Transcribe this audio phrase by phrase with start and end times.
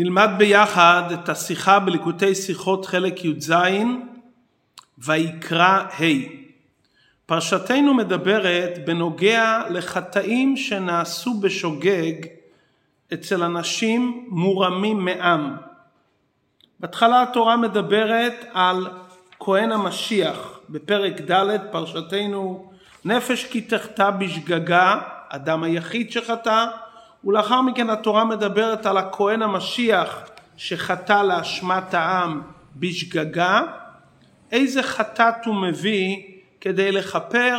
[0.00, 3.52] נלמד ביחד את השיחה בליקוטי שיחות חלק י"ז
[4.98, 6.04] ויקרא ה'.
[7.26, 12.12] פרשתנו מדברת בנוגע לחטאים שנעשו בשוגג
[13.14, 15.56] אצל אנשים מורמים מעם.
[16.80, 18.86] בהתחלה התורה מדברת על
[19.40, 22.72] כהן המשיח בפרק ד' פרשתנו
[23.04, 26.66] נפש כי תחטא בשגגה, אדם היחיד שחטא,
[27.24, 30.20] ולאחר מכן התורה מדברת על הכהן המשיח
[30.56, 32.42] שחטא לאשמת העם
[32.76, 33.62] בשגגה,
[34.52, 36.16] איזה חטאת הוא מביא
[36.60, 37.58] כדי לכפר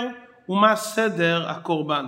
[0.50, 2.06] ומה סדר הקורבן.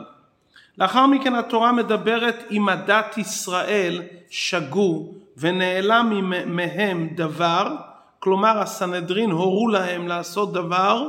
[0.77, 7.75] לאחר מכן התורה מדברת אם עדת ישראל שגו ונעלם מהם דבר,
[8.19, 11.07] כלומר הסנהדרין הורו להם לעשות דבר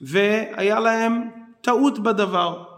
[0.00, 1.30] והיה להם
[1.60, 2.69] טעות בדבר.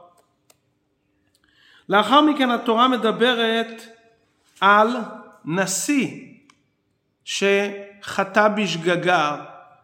[1.89, 3.83] לאחר מכן התורה מדברת
[4.61, 4.97] על
[5.45, 6.09] נשיא
[7.25, 9.37] שחטא בשגגה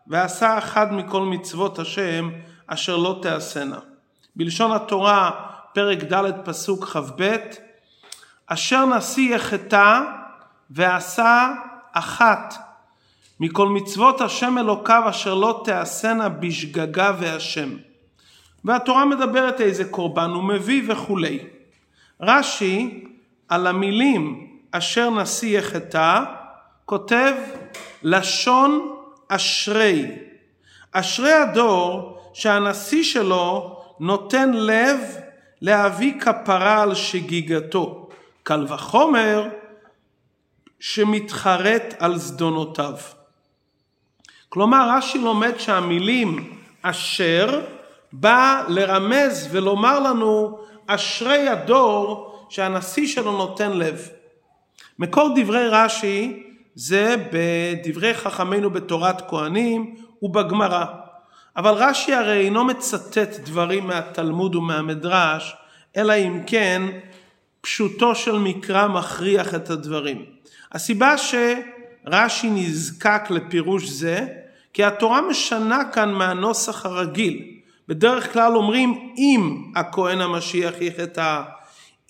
[0.07, 2.31] ועשה אחד מכל מצוות השם
[2.67, 3.79] אשר לא תעשנה.
[4.37, 5.31] בלשון התורה
[5.75, 7.37] פרק ד' פסוק כ"ב
[8.47, 10.01] אשר נשיא יחטא
[10.71, 11.53] ועשה
[11.93, 12.55] אחת
[13.41, 17.69] מכל מצוות השם אלוקיו אשר לא תעשנה בשגגה והשם.
[18.65, 21.58] והתורה מדברת איזה קורבן הוא מביא וכולי.
[22.21, 23.05] רש"י
[23.49, 26.23] על המילים אשר נשיא יחטא
[26.85, 27.33] כותב
[28.03, 28.97] לשון
[29.29, 30.07] אשרי.
[30.93, 35.01] אשרי הדור שהנשיא שלו נותן לב
[35.61, 38.09] להביא כפרה על שגיגתו.
[38.43, 39.49] קל וחומר
[40.81, 42.95] שמתחרט על זדונותיו.
[44.49, 47.61] כלומר רש"י לומד שהמילים אשר
[48.13, 50.59] בא לרמז ולומר לנו
[50.91, 54.09] אשרי הדור שהנשיא שלו נותן לב.
[54.99, 56.43] מקור דברי רש"י
[56.75, 60.85] זה בדברי חכמינו בתורת כהנים ובגמרא.
[61.57, 65.57] אבל רש"י הרי אינו מצטט דברים מהתלמוד ומהמדרש,
[65.97, 66.83] אלא אם כן
[67.61, 70.25] פשוטו של מקרא מכריח את הדברים.
[70.73, 74.27] הסיבה שרש"י נזקק לפירוש זה,
[74.73, 77.58] כי התורה משנה כאן מהנוסח הרגיל.
[77.89, 81.43] בדרך כלל אומרים אם הכהן המשיח יחטא,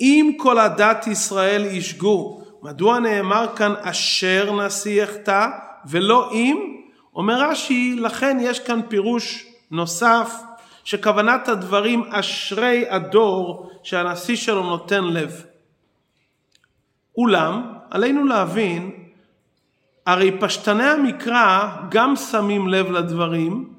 [0.00, 2.42] אם כל עדת ישראל ישגו.
[2.62, 5.46] מדוע נאמר כאן אשר נשיא יחטא
[5.86, 6.76] ולא אם?
[7.14, 10.32] אומר רש"י, לכן יש כאן פירוש נוסף
[10.84, 15.42] שכוונת הדברים אשרי הדור שהנשיא שלו נותן לב.
[17.16, 18.90] אולם עלינו להבין
[20.06, 23.77] הרי פשטני המקרא גם שמים לב לדברים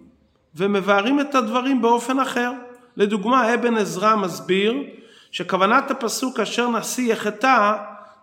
[0.56, 2.52] ומבארים את הדברים באופן אחר.
[2.98, 4.84] לדוגמה אבן עזרא מסביר
[5.32, 7.74] שכוונת הפסוק אשר נשיא יחטא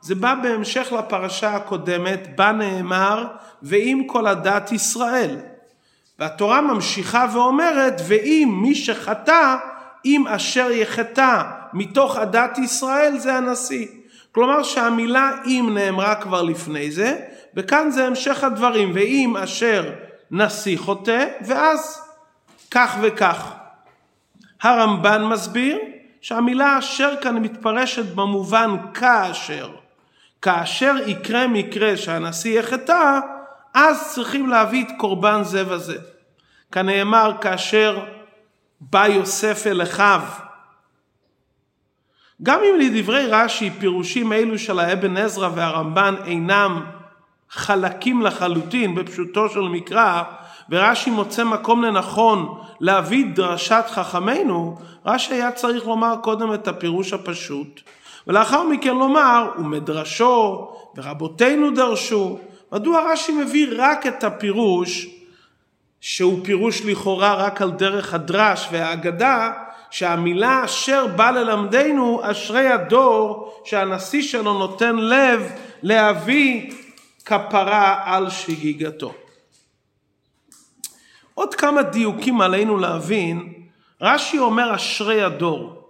[0.00, 3.26] זה בא בהמשך לפרשה הקודמת בה נאמר
[3.62, 5.36] ואם כל הדת ישראל
[6.18, 9.56] והתורה ממשיכה ואומרת ואם מי שחטא
[10.04, 11.42] אם אשר יחטא
[11.72, 13.86] מתוך הדת ישראל זה הנשיא
[14.32, 17.18] כלומר שהמילה אם נאמרה כבר לפני זה
[17.54, 19.92] וכאן זה המשך הדברים ואם אשר
[20.30, 22.05] נשיא חוטא ואז
[22.70, 23.52] כך וכך.
[24.62, 25.78] הרמב"ן מסביר
[26.20, 29.70] שהמילה אשר כאן מתפרשת במובן כאשר.
[30.42, 33.18] כאשר יקרה מקרה שהנשיא יחטא,
[33.74, 35.96] אז צריכים להביא את קורבן זה וזה.
[36.72, 38.04] כנאמר כאשר
[38.80, 40.22] בא יוסף אל אחיו.
[42.42, 46.84] גם אם לדברי רש"י פירושים אלו של האבן עזרא והרמב"ן אינם
[47.50, 50.22] חלקים לחלוטין בפשוטו של מקרא,
[50.70, 57.80] ורש"י מוצא מקום לנכון להביא דרשת חכמינו, רש"י היה צריך לומר קודם את הפירוש הפשוט,
[58.26, 62.38] ולאחר מכן לומר, ומדרשו, ורבותינו דרשו.
[62.72, 65.08] מדוע רש"י מביא רק את הפירוש,
[66.00, 69.52] שהוא פירוש לכאורה רק על דרך הדרש והאגדה,
[69.90, 75.50] שהמילה אשר בא ללמדנו, אשרי הדור שהנשיא שלו נותן לב
[75.82, 76.72] להביא
[77.24, 79.14] כפרה על שגיגתו.
[81.36, 83.52] עוד כמה דיוקים עלינו להבין,
[84.00, 85.88] רש"י אומר אשרי הדור.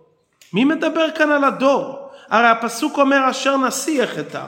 [0.53, 2.09] מי מדבר כאן על הדור?
[2.29, 4.45] הרי הפסוק אומר אשר נשיא יחטא.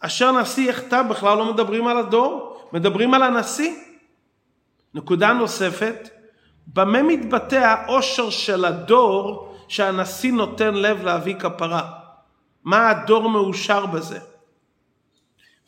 [0.00, 3.74] אשר נשיא יחטא בכלל לא מדברים על הדור, מדברים על הנשיא.
[4.94, 6.08] נקודה נוספת,
[6.66, 11.90] במה מתבטא העושר של הדור שהנשיא נותן לב להביא כפרה?
[12.64, 14.18] מה הדור מאושר בזה?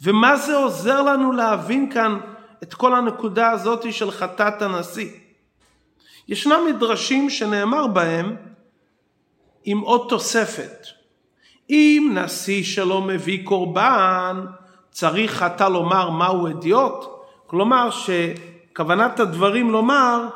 [0.03, 2.19] ומה זה עוזר לנו להבין כאן
[2.63, 5.11] את כל הנקודה הזאת של חטאת הנשיא.
[6.29, 8.37] ישנם מדרשים שנאמר בהם
[9.65, 10.87] עם עוד תוספת.
[11.71, 14.47] אם נשיא שלא מביא קורבן,
[14.91, 17.05] צריך אתה לומר מהו אדיוט?
[17.47, 20.29] כלומר שכוונת הדברים לומר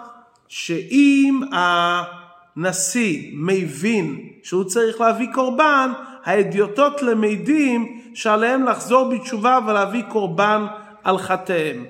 [0.49, 5.93] שאם הנשיא מבין שהוא צריך להביא קורבן,
[6.25, 10.67] האדיוטות למדים שעליהם לחזור בתשובה ולהביא קורבן
[11.05, 11.87] על חטאיהם.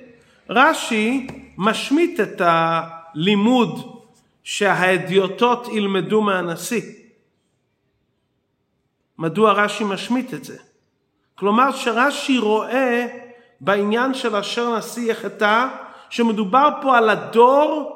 [0.51, 1.27] רש"י
[1.57, 4.03] משמיט את הלימוד
[4.45, 6.83] שההדיוטות ילמדו מהנשיא.
[9.19, 10.59] מדוע רש"י משמיט את זה?
[11.35, 13.07] כלומר שרש"י רואה
[13.61, 15.67] בעניין של אשר נשיא יחטא
[16.11, 17.93] שמדובר פה על הדור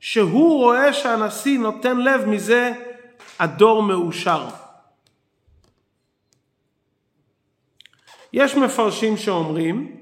[0.00, 2.72] שהוא רואה שהנשיא נותן לב מזה
[3.38, 4.48] הדור מאושר.
[8.32, 10.01] יש מפרשים שאומרים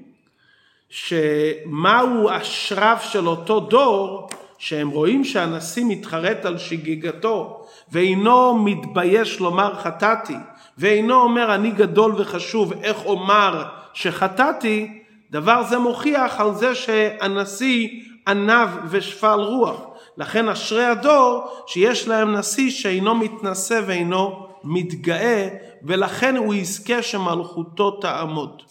[0.91, 10.35] שמהו השרף של אותו דור שהם רואים שהנשיא מתחרט על שגיגתו ואינו מתבייש לומר חטאתי
[10.77, 15.01] ואינו אומר אני גדול וחשוב איך אומר שחטאתי
[15.31, 17.89] דבר זה מוכיח על זה שהנשיא
[18.27, 19.81] ענב ושפל רוח
[20.17, 25.47] לכן אשרי הדור שיש להם נשיא שאינו מתנשא ואינו מתגאה
[25.83, 28.61] ולכן הוא יזכה שמלכותו תעמוד.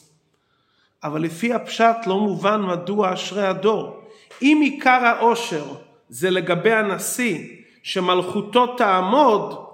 [1.05, 4.01] אבל לפי הפשט לא מובן מדוע אשרי הדור.
[4.43, 5.65] אם עיקר העושר
[6.09, 7.49] זה לגבי הנשיא
[7.83, 9.67] שמלכותו תעמוד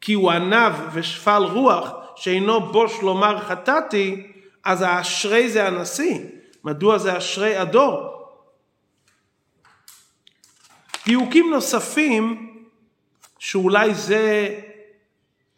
[0.00, 4.32] כי הוא ענב ושפל רוח שאינו בוש לומר חטאתי
[4.64, 6.18] אז האשרי זה הנשיא.
[6.64, 8.18] מדוע זה אשרי הדור?
[11.06, 12.54] דיוקים נוספים
[13.38, 14.54] שאולי זה,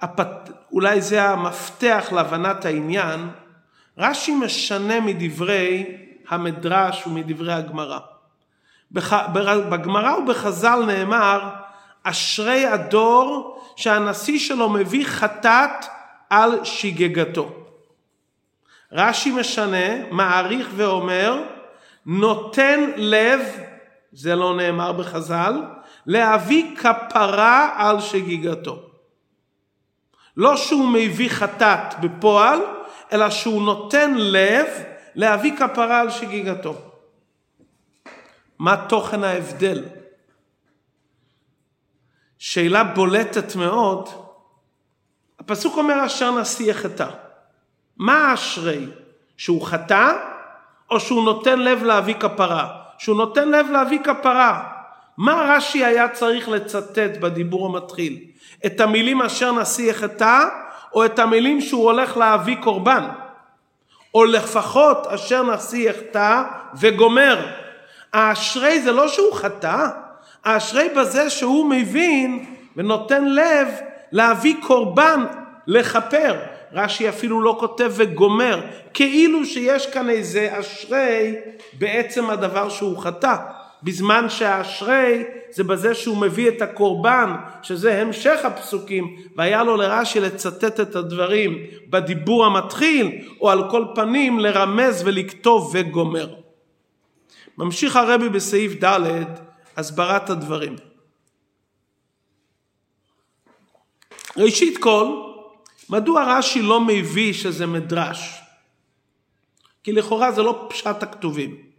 [0.01, 0.51] הפת...
[0.99, 3.31] זה המפתח להבנת העניין,
[4.01, 5.97] רש"י משנה מדברי
[6.29, 7.99] המדרש ומדברי הגמרא.
[9.71, 11.51] בגמרא ובחז"ל נאמר
[12.03, 15.85] אשרי הדור שהנשיא שלו מביא חטאת
[16.31, 17.51] על שגגתו.
[18.93, 21.43] רש"י משנה, מעריך ואומר,
[22.07, 23.41] נותן לב
[24.13, 25.63] זה לא נאמר בחז"ל,
[26.07, 28.79] להביא כפרה על שגיגתו.
[30.37, 32.61] לא שהוא מביא חטאת בפועל,
[33.13, 34.67] אלא שהוא נותן לב
[35.15, 36.75] להביא כפרה על שגיגתו.
[38.59, 39.85] מה תוכן ההבדל?
[42.39, 44.09] שאלה בולטת מאוד.
[45.39, 47.09] הפסוק אומר אשר נשיא חטא.
[47.97, 48.87] מה האשרי?
[49.37, 50.13] שהוא חטא
[50.91, 52.77] או שהוא נותן לב להביא כפרה?
[52.99, 54.73] שהוא נותן לב להביא כפרה.
[55.17, 58.25] מה רש"י היה צריך לצטט בדיבור המתחיל?
[58.67, 60.45] את המילים אשר נשיא יחטא,
[60.95, 63.05] או את המילים שהוא הולך להביא קורבן?
[64.15, 66.43] או לפחות אשר נשיא יחטא
[66.81, 67.47] וגומר.
[68.13, 69.87] האשרי זה לא שהוא חטא,
[70.45, 73.69] האשרי בזה שהוא מבין ונותן לב
[74.13, 75.25] להביא קורבן
[75.67, 76.37] לכפר.
[76.73, 78.61] רש"י אפילו לא כותב וגומר,
[78.95, 81.35] כאילו שיש כאן איזה אשרי
[81.73, 83.35] בעצם הדבר שהוא חטא.
[83.83, 90.81] בזמן שהאשרי זה בזה שהוא מביא את הקורבן, שזה המשך הפסוקים, והיה לו לרש"י לצטט
[90.81, 91.59] את הדברים
[91.91, 96.35] בדיבור המתחיל, או על כל פנים לרמז ולכתוב וגומר.
[97.59, 99.25] ממשיך הרבי בסעיף ד'
[99.77, 100.77] הסברת הדברים.
[104.37, 105.07] ראשית כל,
[105.91, 108.41] מדוע רש"י לא מביא שזה מדרש?
[109.85, 111.70] כי לכאורה זה לא פשט הכתובים.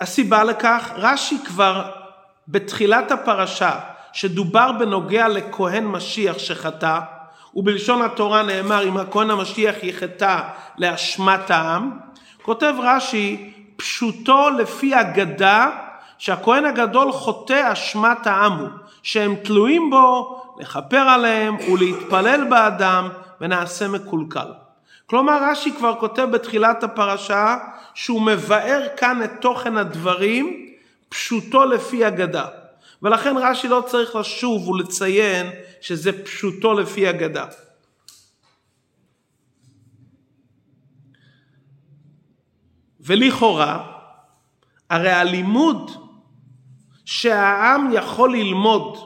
[0.00, 1.90] הסיבה לכך, רש"י כבר
[2.48, 3.72] בתחילת הפרשה,
[4.12, 7.00] שדובר בנוגע לכהן משיח שחטא,
[7.54, 10.40] ובלשון התורה נאמר אם הכהן המשיח יחטא
[10.78, 11.90] לאשמת העם,
[12.42, 15.70] כותב רש"י פשוטו לפי אגדה
[16.18, 18.68] שהכהן הגדול חוטא אשמת העם הוא,
[19.02, 23.08] שהם תלויים בו לכפר עליהם ולהתפלל באדם
[23.40, 24.52] ונעשה מקולקל.
[25.06, 27.56] כלומר רש"י כבר כותב בתחילת הפרשה
[27.94, 30.66] שהוא מבאר כאן את תוכן הדברים
[31.08, 32.48] פשוטו לפי אגדה.
[33.02, 35.46] ולכן רש"י לא צריך לשוב ולציין
[35.80, 37.46] שזה פשוטו לפי אגדה.
[43.00, 43.92] ולכאורה,
[44.90, 45.90] הרי הלימוד
[47.04, 48.98] שהעם יכול ללמוד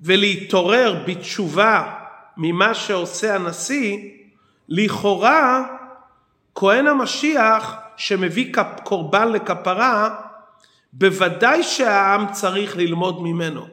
[0.00, 1.94] ולהתעורר בתשובה
[2.36, 3.98] ממה שעושה הנשיא,
[4.68, 5.77] לכאורה
[6.60, 10.16] כהן המשיח שמביא קורבן לכפרה,
[10.92, 13.66] בוודאי שהעם צריך ללמוד ממנו.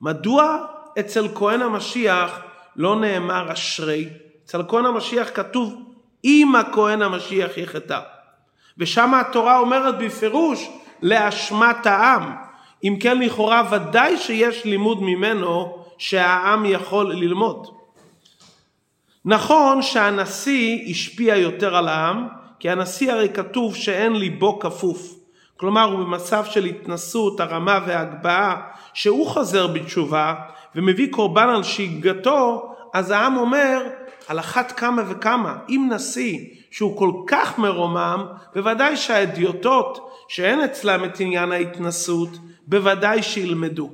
[0.00, 0.56] מדוע
[1.00, 2.40] אצל כהן המשיח
[2.76, 4.08] לא נאמר אשרי?
[4.44, 5.82] אצל כהן המשיח כתוב
[6.24, 8.00] אם הכהן המשיח יחטא.
[8.78, 10.68] ושם התורה אומרת בפירוש
[11.02, 12.32] לאשמת העם.
[12.84, 17.77] אם כן לכאורה ודאי שיש לימוד ממנו שהעם יכול ללמוד.
[19.24, 25.14] נכון שהנשיא השפיע יותר על העם, כי הנשיא הרי כתוב שאין ליבו כפוף.
[25.56, 28.56] כלומר הוא במצב של התנסות, הרמה והגבהה,
[28.94, 30.34] שהוא חוזר בתשובה
[30.74, 33.82] ומביא קורבן על שגגתו, אז העם אומר
[34.28, 36.38] על אחת כמה וכמה, אם נשיא
[36.70, 42.30] שהוא כל כך מרומם, בוודאי שהאדיוטות שאין אצלם את עניין ההתנסות,
[42.66, 43.90] בוודאי שילמדו.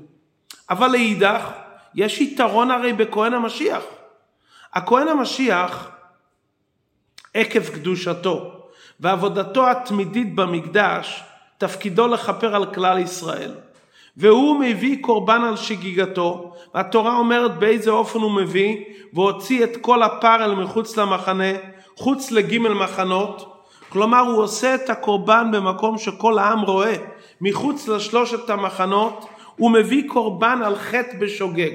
[0.70, 1.50] אבל לאידך,
[1.94, 3.82] יש יתרון הרי בכהן המשיח.
[4.74, 5.90] הכהן המשיח,
[7.34, 8.52] עקב קדושתו
[9.00, 11.24] ועבודתו התמידית במקדש,
[11.58, 13.54] תפקידו לכפר על כלל ישראל.
[14.16, 18.76] והוא מביא קורבן על שגיגתו, והתורה אומרת באיזה אופן הוא מביא,
[19.12, 21.52] והוציא את כל הפר אל מחוץ למחנה,
[21.96, 26.94] חוץ לגימל מחנות, כלומר הוא עושה את הקורבן במקום שכל העם רואה,
[27.40, 29.26] מחוץ לשלושת המחנות,
[29.56, 31.70] הוא מביא קורבן על חטא בשוגג.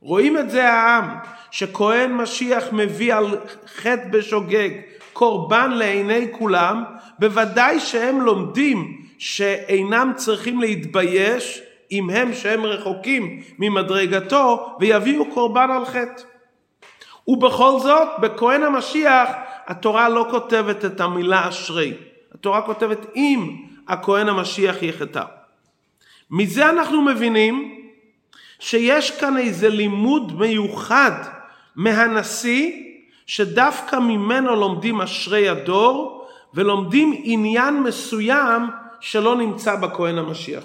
[0.00, 1.04] רואים את זה העם,
[1.50, 3.38] שכהן משיח מביא על
[3.76, 4.70] חטא בשוגג
[5.12, 6.84] קורבן לעיני כולם,
[7.18, 11.62] בוודאי שהם לומדים שאינם צריכים להתבייש
[11.92, 16.22] אם הם שהם רחוקים ממדרגתו ויביאו קורבן על חטא.
[17.28, 19.28] ובכל זאת, בכהן המשיח
[19.66, 21.94] התורה לא כותבת את המילה אשרי,
[22.34, 23.56] התורה כותבת אם
[23.88, 25.22] הכהן המשיח יחטא.
[26.30, 27.84] מזה אנחנו מבינים
[28.58, 31.37] שיש כאן איזה לימוד מיוחד
[31.78, 32.72] מהנשיא
[33.26, 38.62] שדווקא ממנו לומדים אשרי הדור ולומדים עניין מסוים
[39.00, 40.64] שלא נמצא בכהן המשיח.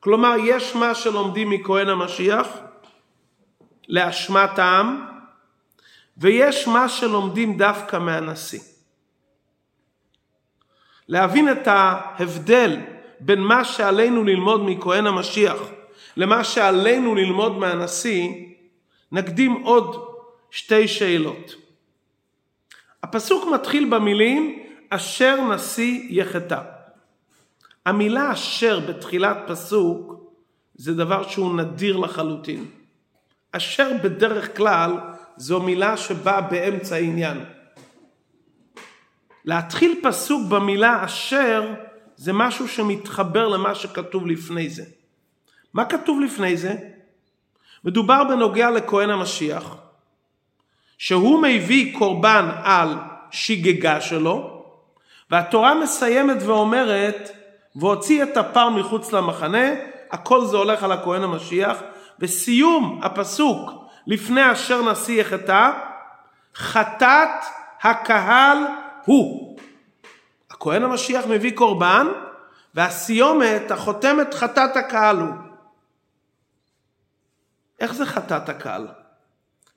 [0.00, 2.48] כלומר יש מה שלומדים מכהן המשיח
[3.88, 5.06] לאשמת העם
[6.16, 8.60] ויש מה שלומדים דווקא מהנשיא.
[11.08, 12.76] להבין את ההבדל
[13.20, 15.58] בין מה שעלינו ללמוד מכהן המשיח
[16.16, 18.28] למה שעלינו ללמוד מהנשיא,
[19.12, 20.07] נקדים עוד
[20.50, 21.54] שתי שאלות.
[23.02, 26.60] הפסוק מתחיל במילים אשר נשיא יחטא.
[27.86, 30.14] המילה אשר בתחילת פסוק
[30.74, 32.64] זה דבר שהוא נדיר לחלוטין.
[33.52, 34.92] אשר בדרך כלל
[35.36, 37.44] זו מילה שבאה באמצע העניין.
[39.44, 41.74] להתחיל פסוק במילה אשר
[42.16, 44.84] זה משהו שמתחבר למה שכתוב לפני זה.
[45.74, 46.74] מה כתוב לפני זה?
[47.84, 49.76] מדובר בנוגע לכהן המשיח,
[50.98, 52.94] שהוא מביא קורבן על
[53.30, 54.64] שגגה שלו,
[55.30, 57.30] והתורה מסיימת ואומרת,
[57.76, 59.66] והוציא את הפר מחוץ למחנה,
[60.10, 61.78] הכל זה הולך על הכהן המשיח,
[62.18, 63.70] בסיום הפסוק,
[64.06, 65.70] לפני אשר נשיא יחטא,
[66.54, 67.44] חטאת
[67.82, 68.58] הקהל
[69.04, 69.58] הוא.
[70.50, 72.06] הכהן המשיח מביא קורבן,
[72.74, 75.34] והסיומת, החותמת חטאת הקהל הוא.
[77.80, 78.88] איך זה חטאת הקהל?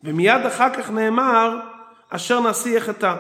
[0.04, 1.60] ומיד אחר כך נאמר,
[2.10, 3.16] אשר נשיא יחטא.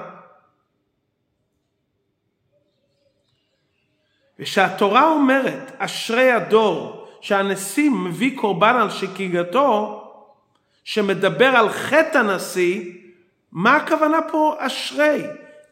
[4.40, 9.98] ושהתורה אומרת, אשרי הדור, שהנשיא מביא קורבן על שקיגתו,
[10.84, 12.92] שמדבר על חטא הנשיא,
[13.52, 15.24] מה הכוונה פה אשרי?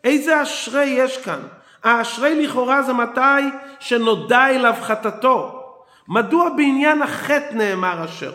[0.03, 1.39] איזה אשרי יש כאן?
[1.83, 3.41] האשרי לכאורה זה מתי
[3.79, 5.65] שנודע אליו חטאתו.
[6.07, 8.31] מדוע בעניין החטא נאמר אשר?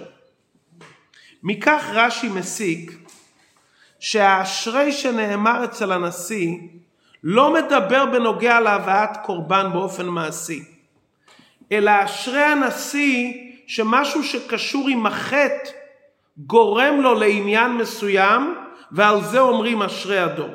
[1.44, 2.92] מכך רש"י מסיק
[4.00, 6.58] שהאשרי שנאמר אצל הנשיא
[7.24, 10.64] לא מדבר בנוגע להבאת קורבן באופן מעשי,
[11.72, 13.32] אלא אשרי הנשיא
[13.66, 15.70] שמשהו שקשור עם החטא
[16.38, 18.54] גורם לו לעניין מסוים
[18.92, 20.54] ועל זה אומרים אשרי הדור.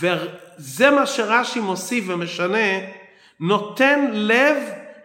[0.00, 2.78] וזה מה שרש"י מוסיף ומשנה,
[3.40, 4.56] נותן לב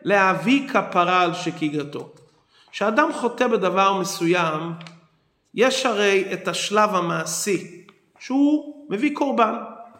[0.01, 2.13] להביא כפרה על שקיגתו.
[2.71, 4.73] כשאדם חוטא בדבר מסוים,
[5.53, 7.85] יש הרי את השלב המעשי,
[8.19, 9.55] שהוא מביא קורבן,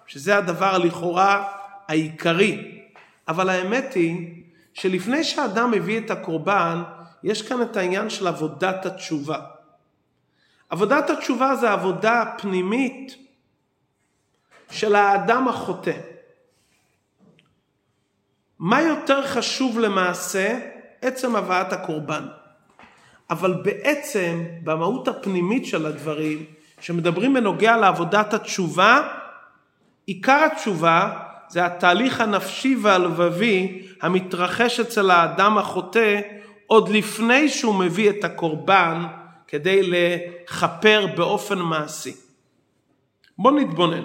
[0.08, 1.52] שזה הדבר לכאורה
[1.88, 2.82] העיקרי.
[3.28, 6.84] אבל האמת היא שלפני שאדם מביא את הקורבן,
[7.24, 9.40] יש כאן את העניין של עבודת התשובה.
[10.70, 13.16] עבודת התשובה זה עבודה פנימית
[14.72, 15.98] של האדם החוטא.
[18.60, 20.60] מה יותר חשוב למעשה?
[21.02, 22.28] עצם הבאת הקורבן.
[23.32, 26.46] אבל בעצם במהות הפנימית של הדברים,
[26.80, 29.08] שמדברים בנוגע לעבודת התשובה,
[30.06, 31.20] עיקר התשובה
[31.50, 36.20] זה התהליך הנפשי והלבבי המתרחש אצל האדם החוטא
[36.68, 39.06] עוד לפני שהוא מביא את הקורבן
[39.48, 42.16] כדי לכפר באופן מעשי.
[43.38, 44.04] בואו נתבונן.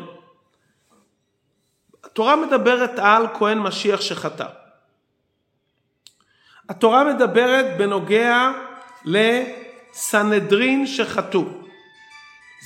[2.05, 4.47] התורה מדברת על כהן משיח שחטא.
[6.69, 8.51] התורה מדברת בנוגע
[9.07, 11.45] לסנהדרין שחטאו.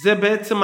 [0.02, 0.56] זה בעצם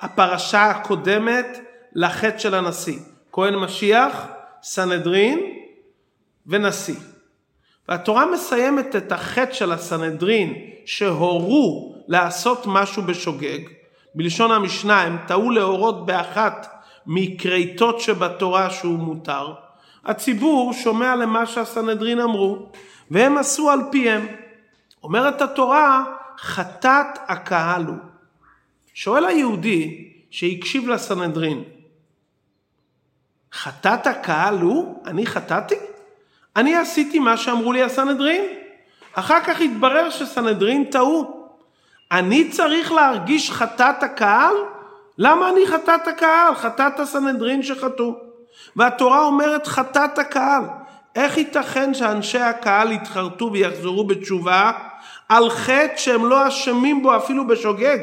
[0.00, 1.58] הפרשה הקודמת
[1.92, 2.98] לחטא של הנשיא.
[3.32, 4.26] כהן משיח,
[4.62, 5.40] סנהדרין
[6.46, 6.96] ונשיא.
[7.88, 10.54] והתורה מסיימת את החטא של הסנהדרין
[10.86, 13.58] שהורו לעשות משהו בשוגג.
[14.14, 16.66] בלשון המשנה הם טעו להורות באחת
[17.06, 19.52] מכריתות שבתורה שהוא מותר.
[20.04, 22.66] הציבור שומע למה שהסנהדרין אמרו
[23.10, 24.26] והם עשו על פיהם.
[25.02, 26.04] אומרת התורה
[26.38, 27.96] חטאת הקהל הוא.
[28.94, 31.64] שואל היהודי שהקשיב לסנהדרין
[33.52, 35.02] חטאת הקהל הוא?
[35.06, 35.74] אני חטאתי?
[36.56, 38.44] אני עשיתי מה שאמרו לי הסנהדרין.
[39.12, 41.48] אחר כך התברר שסנהדרין טעו.
[42.12, 44.54] אני צריך להרגיש חטאת הקהל?
[45.18, 46.54] למה אני חטאת הקהל?
[46.54, 48.16] חטאת הסנהדרין שחטאו.
[48.76, 50.62] והתורה אומרת חטאת הקהל.
[51.14, 54.72] איך ייתכן שאנשי הקהל יתחרטו ויחזרו בתשובה
[55.32, 57.98] על חטא שהם לא אשמים בו אפילו בשוגג?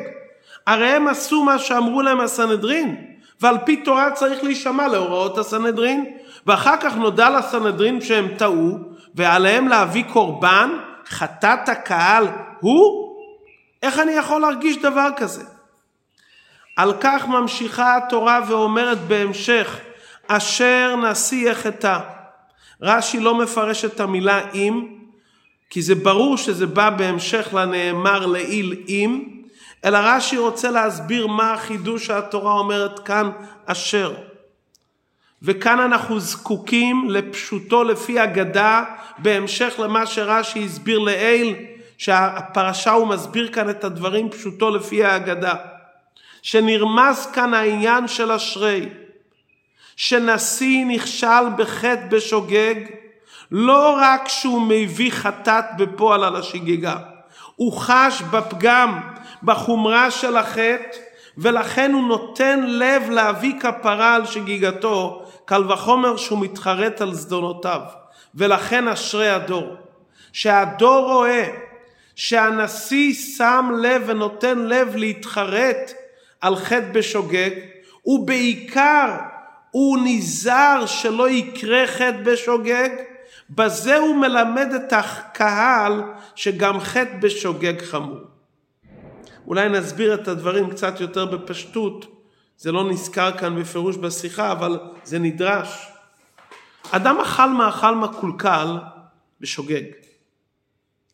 [0.68, 3.06] הרי הם עשו מה שאמרו להם הסנהדרין.
[3.42, 6.06] ועל פי תורה צריך להישמע להוראות הסנהדרין,
[6.48, 8.78] ואחר כך נודע לסנהדרין שהם טעו,
[9.16, 10.70] ועליהם להביא קורבן,
[11.08, 12.28] חטאת הקהל
[12.60, 13.16] הוא?
[13.84, 15.44] איך אני יכול להרגיש דבר כזה?
[16.76, 19.80] על כך ממשיכה התורה ואומרת בהמשך,
[20.28, 22.00] אשר נשיא החטא.
[22.82, 24.99] רש"י לא מפרש את המילה אם,
[25.70, 29.24] כי זה ברור שזה בא בהמשך לנאמר לעיל אם,
[29.86, 33.32] אלא רש"י רוצה להסביר מה החידוש שהתורה אומרת כאן
[33.66, 34.14] אשר.
[35.42, 38.84] וכאן אנחנו זקוקים לפשוטו לפי אגדה
[39.18, 41.56] בהמשך למה שרש"י הסביר לעיל
[41.98, 45.56] שהפרשה הוא מסביר כאן את הדברים פשוטו לפי האגדה.
[46.42, 48.90] שנרמז כאן העניין של אשרי.
[49.96, 52.76] שנשיא נכשל בחטא בשוגג
[53.52, 56.96] לא רק שהוא מביא חטאת בפועל על השגגה,
[57.56, 59.00] הוא חש בפגם
[59.44, 60.98] בחומרה של החטא,
[61.38, 67.82] ולכן הוא נותן לב להביא כפרה על שגיגתו, קל וחומר שהוא מתחרט על זדונותיו.
[68.36, 69.76] ולכן אשרי הדור.
[70.34, 71.48] שהדור רואה
[72.16, 75.94] שהנשיא שם לב ונותן לב להתחרט
[76.42, 77.50] על חטא בשוגג,
[78.06, 79.16] ובעיקר
[79.72, 82.90] הוא נזהר שלא יקרה חטא בשוגג,
[83.50, 86.04] בזה הוא מלמד את הקהל
[86.36, 88.20] שגם חטא בשוגג חמור.
[89.48, 92.24] אולי נסביר את הדברים קצת יותר בפשטות,
[92.58, 95.88] זה לא נזכר כאן בפירוש בשיחה, אבל זה נדרש.
[96.92, 98.78] אדם אכל מאכל מקולקל
[99.42, 99.84] בשוגג.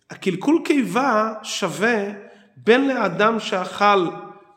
[0.10, 2.04] הקלקול קיבה שווה
[2.58, 4.08] בין לאדם שאכל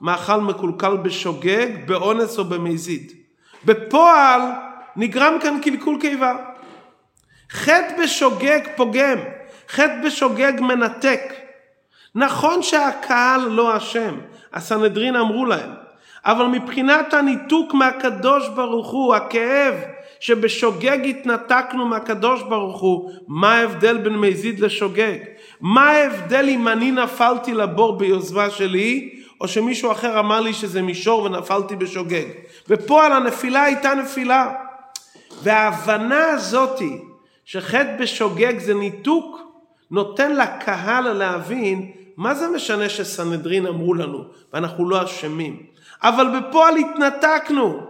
[0.00, 3.12] מאכל מקולקל בשוגג, באונס או במזיד.
[3.64, 4.40] בפועל
[4.96, 6.47] נגרם כאן קלקול קיבה.
[7.52, 9.18] חטא בשוגג פוגם,
[9.68, 11.20] חטא בשוגג מנתק.
[12.14, 14.14] נכון שהקהל לא אשם,
[14.52, 15.70] הסנהדרין אמרו להם,
[16.24, 19.74] אבל מבחינת הניתוק מהקדוש ברוך הוא, הכאב
[20.20, 25.18] שבשוגג התנתקנו מהקדוש ברוך הוא, מה ההבדל בין מזיד לשוגג?
[25.60, 31.22] מה ההבדל אם אני נפלתי לבור ביוזמה שלי, או שמישהו אחר אמר לי שזה מישור
[31.22, 32.26] ונפלתי בשוגג?
[32.68, 34.54] בפועל הנפילה הייתה נפילה.
[35.42, 36.98] וההבנה הזאתי
[37.48, 39.40] שחטא בשוגג זה ניתוק,
[39.90, 45.62] נותן לקהל להבין מה זה משנה שסנהדרין אמרו לנו ואנחנו לא אשמים.
[46.02, 47.80] אבל בפועל התנתקנו.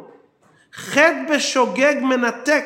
[0.75, 2.65] חטא בשוגג מנתק.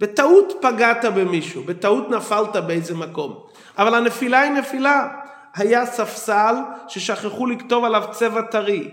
[0.00, 3.38] בטעות פגעת במישהו, בטעות נפלת באיזה מקום.
[3.78, 5.08] אבל הנפילה היא נפילה.
[5.56, 6.54] היה ספסל
[6.88, 8.90] ששכחו לכתוב עליו צבע טרי.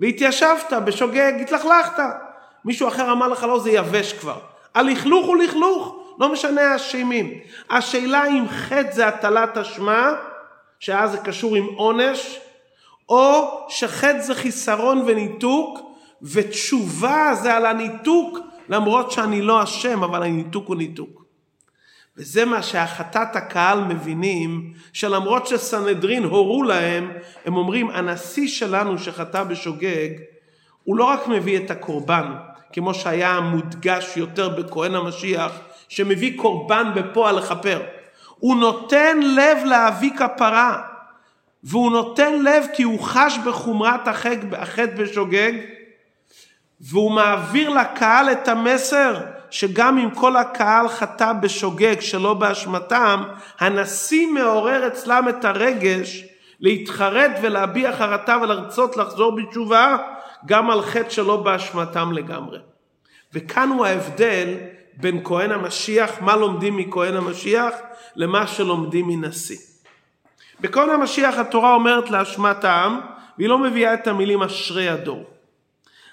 [0.00, 2.02] והתיישבת בשוגג, התלכלכת.
[2.64, 4.38] מישהו אחר אמר לך לא, זה יבש כבר.
[4.74, 7.30] הלכלוך הוא לכלוך, לא משנה האשמים.
[7.70, 10.12] השאלה אם חטא זה הטלת אשמה,
[10.80, 12.38] שאז זה קשור עם עונש,
[13.08, 15.80] או שחטא זה חיסרון וניתוק,
[16.22, 21.24] ותשובה זה על הניתוק, למרות שאני לא אשם, אבל הניתוק הוא ניתוק.
[22.16, 27.12] וזה מה שהחטאת הקהל מבינים, שלמרות שסנהדרין הורו להם,
[27.44, 30.08] הם אומרים, הנשיא שלנו שחטא בשוגג,
[30.84, 32.32] הוא לא רק מביא את הקורבן,
[32.72, 35.52] כמו שהיה מודגש יותר בכהן המשיח,
[35.88, 37.82] שמביא קורבן בפועל לכפר.
[38.38, 40.82] הוא נותן לב להביא כפרה,
[41.64, 45.52] והוא נותן לב כי הוא חש בחומרת החטא בשוגג,
[46.80, 49.20] והוא מעביר לקהל את המסר
[49.50, 53.22] שגם אם כל הקהל חטא בשוגג שלא באשמתם,
[53.60, 56.24] הנשיא מעורר אצלם את הרגש
[56.60, 59.96] להתחרט ולהביע חרטה ולרצות לחזור בתשובה
[60.46, 62.58] גם על חטא שלא באשמתם לגמרי.
[63.32, 64.48] וכאן הוא ההבדל
[64.96, 67.74] בין כהן המשיח, מה לומדים מכהן המשיח,
[68.16, 69.58] למה שלומדים מנשיא.
[70.60, 73.00] בכהן המשיח התורה אומרת לאשמת העם,
[73.38, 75.24] והיא לא מביאה את המילים אשרי הדור.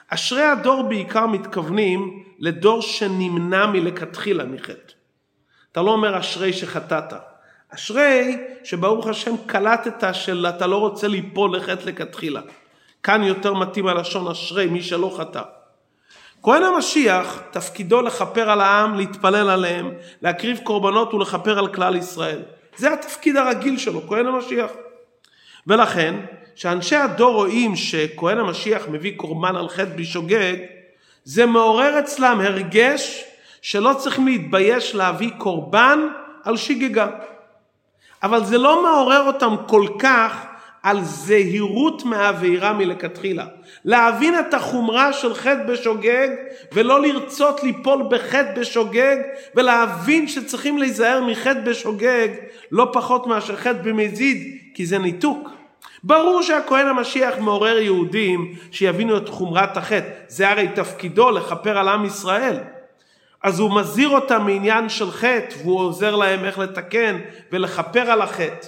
[0.08, 4.94] אשרי הדור בעיקר מתכוונים לדור שנמנע מלכתחילה מחטא.
[5.72, 7.14] אתה לא אומר אשרי שחטאת.
[7.70, 12.42] אשרי שברוך השם קלטת של אתה לא רוצה ליפול לחטא לכתחילה.
[13.04, 15.42] כאן יותר מתאים הלשון אשרי מי שלא חטא.
[16.44, 22.40] כהן המשיח תפקידו לכפר על העם, להתפלל עליהם, להקריב קורבנות ולכפר על כלל ישראל.
[22.76, 24.72] זה התפקיד הרגיל שלו, כהן המשיח.
[25.68, 26.16] ולכן,
[26.56, 30.56] כשאנשי הדור רואים שכהן המשיח מביא קורבן על חטא בשוגג,
[31.24, 33.24] זה מעורר אצלם הרגש
[33.62, 36.00] שלא צריכים להתבייש להביא קורבן
[36.44, 37.08] על שגגה.
[38.24, 40.46] אבל זה לא מעורר אותם כל כך
[40.84, 43.46] על זהירות מהעבירה מלכתחילה.
[43.86, 46.28] להבין את החומרה של חטא בשוגג
[46.74, 49.18] ולא לרצות ליפול בחטא בשוגג
[49.56, 52.28] ולהבין שצריכים להיזהר מחטא בשוגג
[52.72, 55.50] לא פחות מאשר חטא במזיד כי זה ניתוק.
[56.04, 60.10] ברור שהכהן המשיח מעורר יהודים שיבינו את חומרת החטא.
[60.28, 62.58] זה הרי תפקידו לכפר על עם ישראל.
[63.44, 67.18] אז הוא מזהיר אותם מעניין של חטא והוא עוזר להם איך לתקן
[67.52, 68.68] ולכפר על החטא.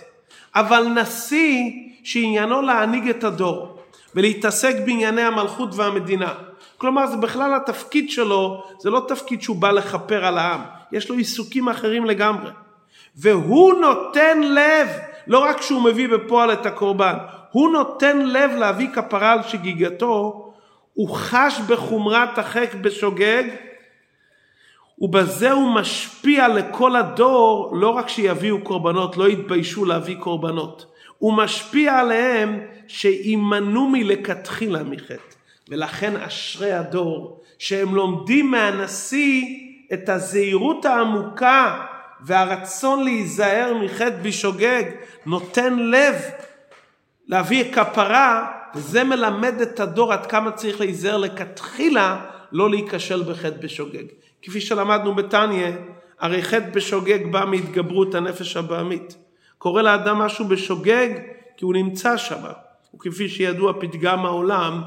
[0.55, 1.71] אבל נשיא
[2.03, 3.77] שעניינו להנהיג את הדור
[4.15, 6.33] ולהתעסק בענייני המלכות והמדינה.
[6.77, 10.61] כלומר זה בכלל התפקיד שלו, זה לא תפקיד שהוא בא לכפר על העם,
[10.91, 12.51] יש לו עיסוקים אחרים לגמרי.
[13.15, 14.87] והוא נותן לב,
[15.27, 17.15] לא רק שהוא מביא בפועל את הקורבן,
[17.51, 20.53] הוא נותן לב להביא כפרה על שגיגתו,
[20.93, 23.43] הוא חש בחומרת החק בשוגג,
[24.99, 30.92] ובזה הוא משפיע לכל הדור, לא רק שיביאו קורבנות, לא יתביישו להביא קורבנות.
[31.23, 35.35] הוא משפיע עליהם שימנעו מלכתחילה מחטא.
[35.69, 39.43] ולכן אשרי הדור שהם לומדים מהנשיא
[39.93, 41.85] את הזהירות העמוקה
[42.21, 44.83] והרצון להיזהר מחטא בשוגג,
[45.25, 46.15] נותן לב
[47.27, 54.05] להביא כפרה, וזה מלמד את הדור עד כמה צריך להיזהר לכתחילה לא להיכשל בחטא בשוגג.
[54.41, 55.71] כפי שלמדנו בתניא,
[56.19, 59.15] הרי חטא בשוגג בא מהתגברות הנפש הבעמית.
[59.63, 61.09] קורה לאדם משהו בשוגג
[61.57, 62.41] כי הוא נמצא שם.
[62.95, 64.81] וכפי שידוע פתגם העולם,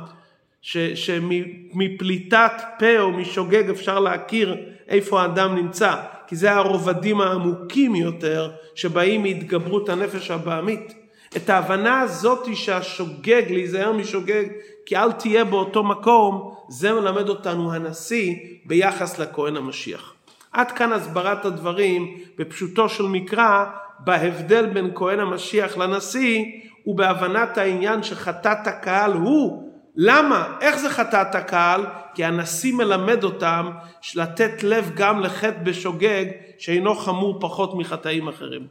[0.95, 4.57] שמפליטת פה או משוגג אפשר להכיר
[4.89, 5.95] איפה האדם נמצא,
[6.27, 10.95] כי זה הרובדים העמוקים יותר שבאים מהתגברות הנפש הבעמית.
[11.37, 14.45] את ההבנה הזאת שהשוגג, להיזהר משוגג,
[14.87, 18.35] כי אל תהיה באותו מקום, זה מלמד אותנו הנשיא
[18.65, 20.15] ביחס לכהן המשיח.
[20.53, 23.65] עד כאן הסברת הדברים בפשוטו של מקרא,
[23.99, 26.45] בהבדל בין כהן המשיח לנשיא,
[26.87, 29.73] ובהבנת העניין שחטאת הקהל הוא.
[29.97, 30.57] למה?
[30.61, 31.87] איך זה חטאת הקהל?
[32.15, 33.71] כי הנשיא מלמד אותם
[34.15, 36.25] לתת לב גם לחטא בשוגג
[36.59, 38.67] שאינו חמור פחות מחטאים אחרים.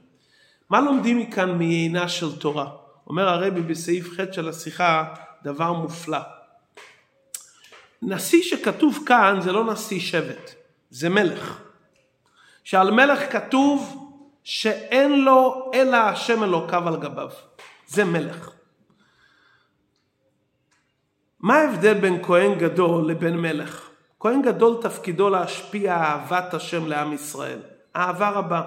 [0.70, 2.70] מה לומדים מכאן מיינה של תורה?
[3.08, 5.04] אומר הרבי בסעיף ח' של השיחה
[5.44, 6.20] דבר מופלא.
[8.02, 10.52] נשיא שכתוב כאן זה לא נשיא שבט,
[10.90, 11.60] זה מלך.
[12.64, 14.05] שעל מלך כתוב
[14.46, 17.30] שאין לו אלא השם אלוקיו על גביו.
[17.88, 18.50] זה מלך.
[21.40, 23.90] מה ההבדל בין כהן גדול לבין מלך?
[24.20, 27.60] כהן גדול תפקידו להשפיע אהבת השם לעם ישראל.
[27.96, 28.62] אהבה רבה.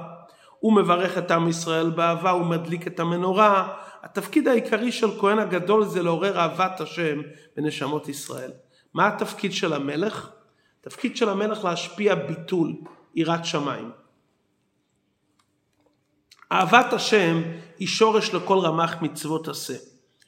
[0.60, 3.76] הוא מברך את עם ישראל באהבה, הוא מדליק את המנורה.
[4.02, 7.20] התפקיד העיקרי של כהן הגדול זה לעורר אהבת השם
[7.56, 8.50] בנשמות ישראל.
[8.94, 10.30] מה התפקיד של המלך?
[10.80, 12.72] התפקיד של המלך להשפיע ביטול,
[13.14, 13.90] יראת שמיים.
[16.52, 17.42] אהבת השם
[17.78, 19.74] היא שורש לכל רמ"ח מצוות עשה.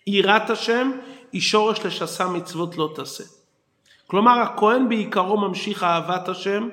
[0.06, 0.90] יראת השם
[1.33, 3.24] היא שורש לשסה מצוות לא תעשה.
[4.06, 6.68] כלומר הכהן בעיקרו ממשיך אהבת השם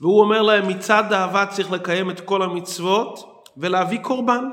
[0.00, 4.44] והוא אומר להם מצד אהבה צריך לקיים את כל המצוות ולהביא קורבן.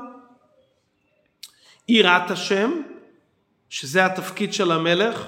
[1.88, 2.70] יראת השם,
[3.70, 5.26] שזה התפקיד של המלך,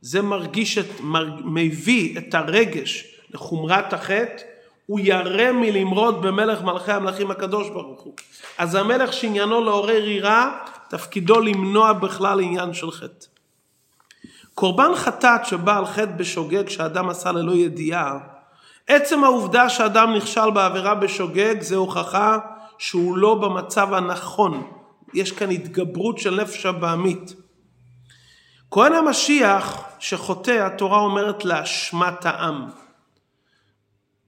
[0.00, 0.86] זה מרגיש את,
[1.44, 4.51] מביא את הרגש לחומרת החטא,
[4.92, 8.14] הוא ירא מלמרוד במלך מלכי המלכים הקדוש ברוך הוא.
[8.58, 10.50] אז המלך שעניינו לעורר יראה,
[10.88, 13.26] תפקידו למנוע בכלל עניין של חטא.
[14.54, 18.18] קורבן חטאת שבא על חטא בשוגג שאדם עשה ללא ידיעה,
[18.86, 22.38] עצם העובדה שאדם נכשל בעבירה בשוגג זה הוכחה
[22.78, 24.66] שהוא לא במצב הנכון.
[25.14, 27.34] יש כאן התגברות של נפש הבעמית.
[28.70, 32.81] כהן המשיח שחוטא, התורה אומרת לאשמת העם.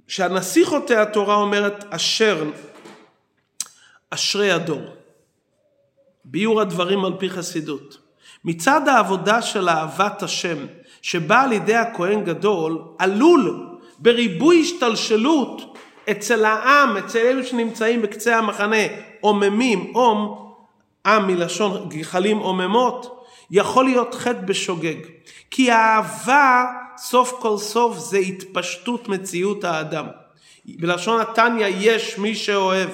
[0.08, 2.44] כשהנשיא חוטא, התורה אומרת אשר,
[4.10, 4.82] אשרי הדור.
[6.24, 7.98] ביור הדברים על פי חסידות.
[8.44, 10.56] מצד העבודה של אהבת השם,
[11.02, 15.76] שבאה על ידי הכהן גדול, עלול בריבוי השתלשלות
[16.10, 18.76] אצל העם, אצל אלו שנמצאים בקצה המחנה,
[19.20, 20.52] עוממים, עום,
[21.06, 24.96] עם מלשון גחלים עוממות, יכול להיות חטא בשוגג.
[25.50, 26.64] כי האהבה,
[26.98, 30.06] סוף כל סוף, זה התפשטות מציאות האדם.
[30.66, 32.90] בלשון התניא יש מי שאוהב.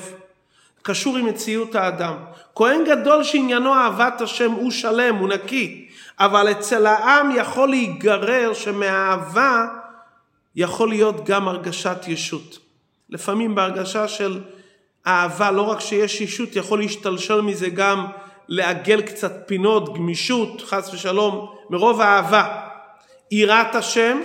[0.83, 2.15] קשור עם מציאות האדם.
[2.55, 5.89] כהן גדול שעניינו אהבת השם הוא שלם, הוא נקי.
[6.19, 9.67] אבל אצל העם יכול להיגרר שמאהבה
[10.57, 12.59] יכול להיות גם הרגשת ישות.
[13.11, 14.41] לפעמים בהרגשה של
[15.07, 18.07] אהבה, לא רק שיש ישות, יכול להשתלשל מזה גם
[18.49, 22.70] לעגל קצת פינות, גמישות, חס ושלום, מרוב אהבה.
[23.31, 24.21] יראת השם,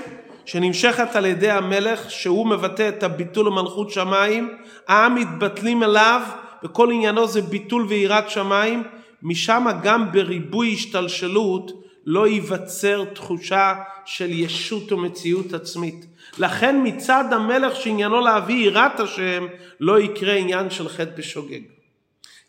[0.45, 6.21] שנמשכת על ידי המלך, שהוא מבטא את הביטול למלכות שמיים, העם מתבטלים אליו,
[6.63, 8.83] וכל עניינו זה ביטול ויראת שמיים,
[9.23, 11.71] משם גם בריבוי השתלשלות
[12.05, 13.73] לא ייווצר תחושה
[14.05, 16.05] של ישות ומציאות עצמית.
[16.37, 19.47] לכן מצד המלך שעניינו להביא יראת השם,
[19.79, 21.61] לא יקרה עניין של חטא בשוגג.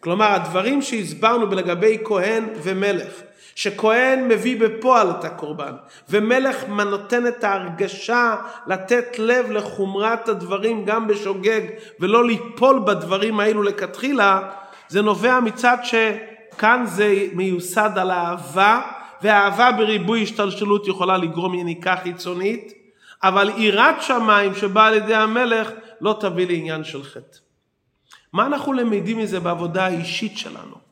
[0.01, 3.12] כלומר, הדברים שהסברנו לגבי כהן ומלך,
[3.55, 5.72] שכהן מביא בפועל את הקורבן,
[6.09, 11.61] ומלך נותן את ההרגשה לתת לב לחומרת הדברים גם בשוגג,
[12.01, 14.40] ולא ליפול בדברים האלו לכתחילה,
[14.88, 18.81] זה נובע מצד שכאן זה מיוסד על אהבה,
[19.22, 22.72] והאהבה בריבוי השתלשלות יכולה לגרום יניקה חיצונית,
[23.22, 25.70] אבל יראת שמיים שבאה על ידי המלך
[26.01, 27.38] לא תביא לעניין של חטא.
[28.33, 30.86] מה אנחנו למדים מזה בעבודה האישית שלנו?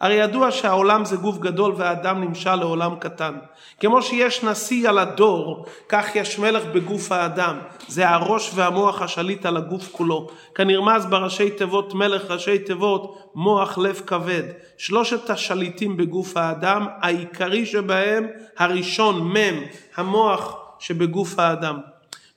[0.00, 3.34] הרי ידוע שהעולם זה גוף גדול והאדם נמשל לעולם קטן.
[3.80, 7.58] כמו שיש נשיא על הדור, כך יש מלך בגוף האדם.
[7.88, 10.28] זה הראש והמוח השליט על הגוף כולו.
[10.54, 14.42] כנרמז בראשי תיבות מלך, ראשי תיבות מוח לב כבד.
[14.78, 18.26] שלושת השליטים בגוף האדם, העיקרי שבהם
[18.58, 19.62] הראשון, מ',
[19.96, 21.78] המוח שבגוף האדם.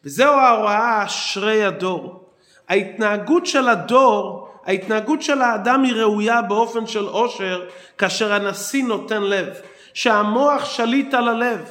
[0.05, 2.23] וזהו ההוראה אשרי הדור.
[2.69, 7.63] ההתנהגות של הדור ההתנהגות של האדם היא ראויה באופן של עושר
[7.97, 9.47] כאשר הנשיא נותן לב,
[9.93, 11.69] שהמוח שליט על הלב.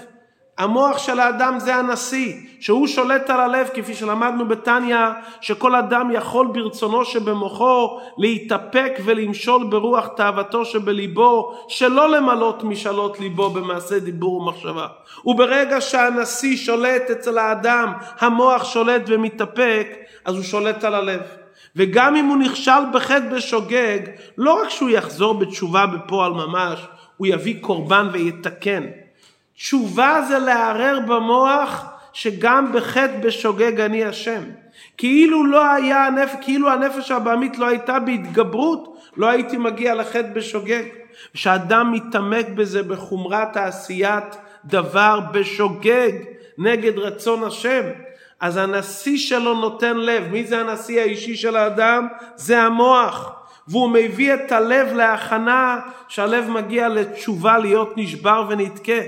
[0.58, 4.96] המוח של האדם זה הנשיא, שהוא שולט על הלב כפי שלמדנו בתניא,
[5.40, 13.98] שכל אדם יכול ברצונו שבמוחו להתאפק ולמשול ברוח תאוותו שבליבו, שלא למלות משאלות ליבו במעשה
[13.98, 14.86] דיבור ומחשבה.
[15.24, 19.86] וברגע שהנשיא שולט אצל האדם, המוח שולט ומתאפק,
[20.24, 21.41] אז הוא שולט על הלב.
[21.76, 23.98] וגם אם הוא נכשל בחטא בשוגג,
[24.38, 28.86] לא רק שהוא יחזור בתשובה בפועל ממש, הוא יביא קורבן ויתקן.
[29.54, 34.42] תשובה זה לערער במוח שגם בחטא בשוגג אני אשם.
[34.98, 36.08] כאילו לא היה
[36.42, 40.82] כאילו הנפש הבעמית לא הייתה בהתגברות, לא הייתי מגיע לחטא בשוגג.
[41.34, 46.12] כשאדם מתעמק בזה בחומרת העשיית דבר בשוגג
[46.58, 47.82] נגד רצון השם,
[48.42, 50.28] אז הנשיא שלו נותן לב.
[50.32, 52.08] מי זה הנשיא האישי של האדם?
[52.36, 53.32] זה המוח.
[53.68, 59.00] והוא מביא את הלב להכנה שהלב מגיע לתשובה להיות נשבר ונתקה.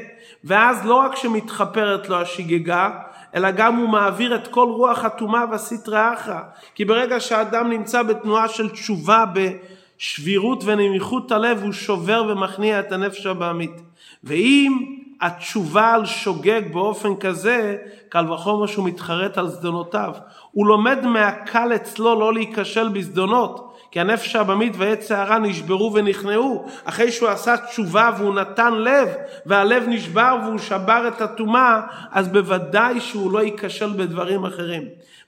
[0.44, 2.90] ואז לא רק שמתחפרת לו השגגה,
[3.34, 6.40] אלא גם הוא מעביר את כל רוח הטומאה והסטרא אחרא.
[6.74, 13.26] כי ברגע שהאדם נמצא בתנועה של תשובה, בשבירות ונמיכות הלב, הוא שובר ומכניע את הנפש
[13.26, 13.80] הבעמית.
[14.24, 17.76] ואם התשובה על שוגג באופן כזה,
[18.08, 20.12] קל וחומר שהוא מתחרט על זדונותיו.
[20.50, 26.66] הוא לומד מהקל אצלו לא להיכשל בזדונות, כי הנפש הבמית ועץ הערה נשברו ונכנעו.
[26.84, 29.08] אחרי שהוא עשה תשובה והוא נתן לב,
[29.46, 31.80] והלב נשבר והוא שבר את הטומאה,
[32.12, 34.82] אז בוודאי שהוא לא ייכשל בדברים אחרים.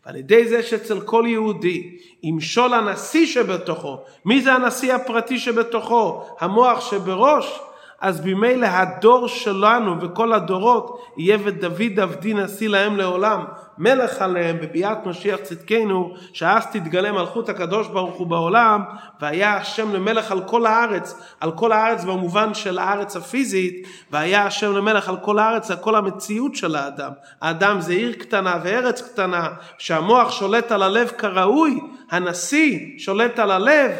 [0.06, 6.22] ועל ידי זה שאצל כל יהודי ימשול הנשיא שבתוכו, מי זה הנשיא הפרטי שבתוכו?
[6.40, 7.60] המוח שבראש?
[8.00, 13.44] אז ממילא הדור שלנו וכל הדורות יהיה ודוד עבדי נשיא להם לעולם,
[13.78, 18.84] מלך עליהם בביאת משיח צדקנו, שאז תתגלה מלכות הקדוש ברוך הוא בעולם,
[19.20, 24.72] והיה השם למלך על כל הארץ, על כל הארץ במובן של הארץ הפיזית, והיה השם
[24.72, 27.12] למלך על כל הארץ, על כל המציאות של האדם.
[27.40, 31.80] האדם זה עיר קטנה וארץ קטנה, שהמוח שולט על הלב כראוי,
[32.10, 33.92] הנשיא שולט על הלב,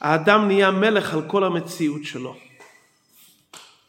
[0.00, 2.47] האדם נהיה מלך על כל המציאות שלו.